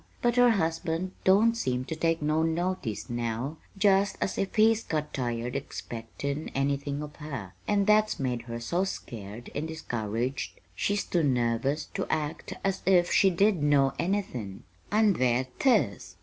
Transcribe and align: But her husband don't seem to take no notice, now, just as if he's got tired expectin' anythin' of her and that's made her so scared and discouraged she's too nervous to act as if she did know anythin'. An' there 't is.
But 0.23 0.35
her 0.35 0.49
husband 0.49 1.11
don't 1.25 1.53
seem 1.55 1.85
to 1.85 1.95
take 1.95 2.23
no 2.23 2.41
notice, 2.41 3.07
now, 3.07 3.57
just 3.77 4.17
as 4.19 4.39
if 4.39 4.55
he's 4.55 4.83
got 4.83 5.13
tired 5.13 5.55
expectin' 5.55 6.49
anythin' 6.55 7.03
of 7.03 7.17
her 7.17 7.53
and 7.67 7.85
that's 7.85 8.19
made 8.19 8.41
her 8.49 8.59
so 8.59 8.83
scared 8.83 9.51
and 9.53 9.67
discouraged 9.67 10.59
she's 10.73 11.03
too 11.03 11.21
nervous 11.21 11.85
to 11.93 12.07
act 12.09 12.53
as 12.63 12.81
if 12.87 13.11
she 13.11 13.29
did 13.29 13.61
know 13.61 13.93
anythin'. 13.99 14.63
An' 14.91 15.13
there 15.13 15.45
't 15.59 15.69
is. 15.69 16.15